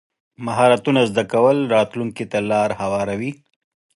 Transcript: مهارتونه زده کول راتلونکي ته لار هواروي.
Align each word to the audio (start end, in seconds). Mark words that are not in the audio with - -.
مهارتونه 0.45 1.01
زده 1.11 1.23
کول 1.33 1.57
راتلونکي 1.75 2.25
ته 2.31 2.39
لار 2.49 2.69
هواروي. 2.81 3.31